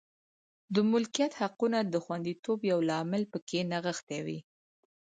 [0.73, 4.39] د ملکیت حقونو د خوندیتوب یو لامل په کې نغښتې وې.